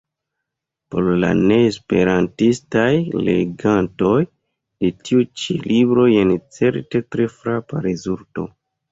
Por 0.93 1.07
la 1.23 1.27
ne-esperantistaj 1.39 2.93
legantoj 3.27 4.13
de 4.21 4.91
tiu 5.09 5.25
ĉi 5.41 5.57
libro 5.73 6.05
jen 6.13 6.31
certe 6.57 7.03
tre 7.17 7.29
frapa 7.35 7.83
rezulto. 7.87 8.47